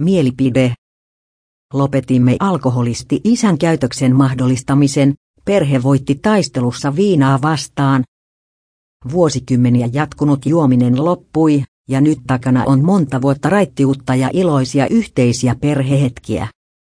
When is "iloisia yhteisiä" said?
14.32-15.54